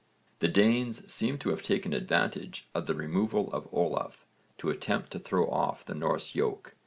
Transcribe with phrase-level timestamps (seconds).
[0.39, 4.25] The Danes seem to have taken advantage of the removal of Olaf
[4.57, 6.73] to attempt to throw off the Norse yoke.